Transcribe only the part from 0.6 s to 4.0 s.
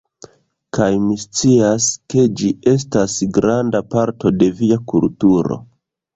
Kaj mi scias, ke ĝi estas granda